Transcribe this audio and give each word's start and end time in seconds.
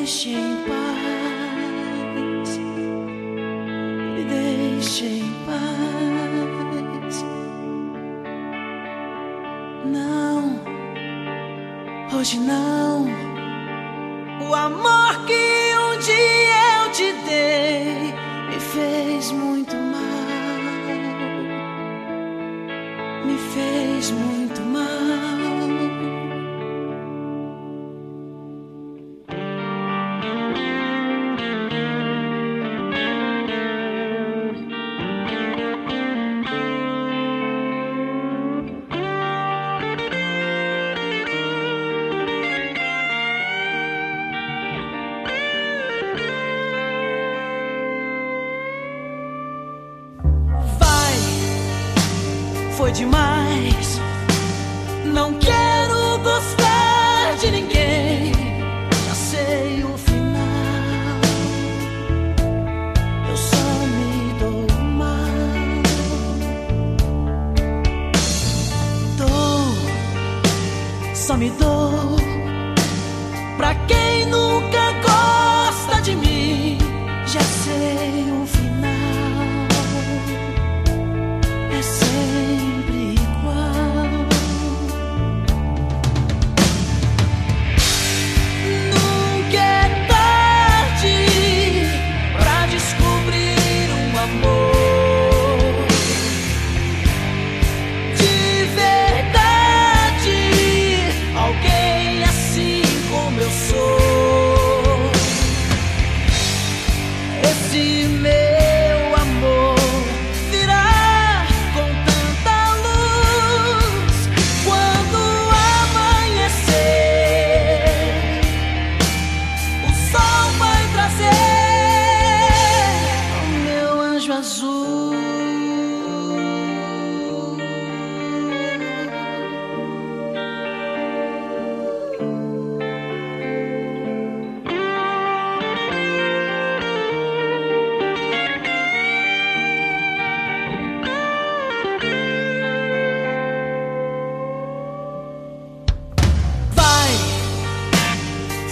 deixe 0.00 0.30
em 0.30 0.56
paz, 0.66 2.58
me 4.14 4.24
deixe 4.24 5.04
em 5.04 5.30
paz. 5.44 7.24
Não, 9.84 10.58
hoje 12.18 12.38
não. 12.40 13.06
O 14.48 14.54
amor 14.54 15.26
que 15.26 15.34
um 15.34 15.98
dia 15.98 16.84
eu 16.84 16.92
te 16.92 17.12
dei 17.28 18.14
me 18.48 18.58
fez 18.58 19.32
muito 19.32 19.76
mal, 19.76 20.00
me 23.26 23.36
fez 23.52 24.10
muito 24.12 24.49
foi 52.80 52.92
demais. 52.92 54.00
Não 55.04 55.34
quero 55.34 56.18
gostar 56.22 57.36
de 57.38 57.50
ninguém. 57.50 58.32
Já 59.06 59.14
sei 59.14 59.84
o 59.84 59.98
final. 59.98 61.20
Eu 63.28 63.36
só 63.36 63.66
me 63.96 64.34
dou 64.40 64.66
mal. 64.96 65.82
Dou, 69.18 71.14
só 71.14 71.36
me 71.36 71.50
dou. 71.50 72.16
Pra 73.58 73.74
quem 73.86 73.99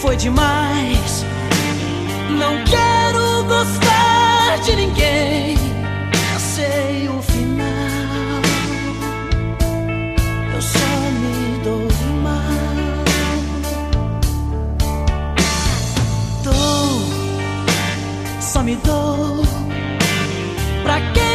foi 0.01 0.17
demais. 0.17 1.25
Não 2.31 2.63
quero 2.65 3.45
gostar 3.45 4.59
de 4.65 4.77
ninguém. 4.77 5.57
Sei 6.39 7.09
o 7.09 7.21
final. 7.23 7.67
Eu 10.55 10.63
só 10.63 10.79
me 11.21 11.59
dou 11.65 11.89
mal. 12.23 13.05
Dou, 16.45 17.01
só 18.41 18.63
me 18.63 18.77
dou. 18.77 19.45
Pra 20.83 21.01
quem 21.13 21.28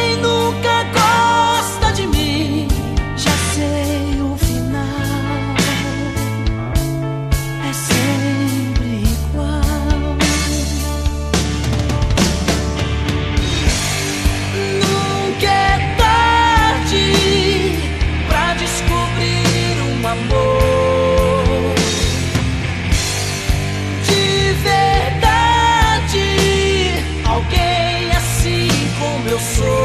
como 29.34 29.74
eu 29.74 29.83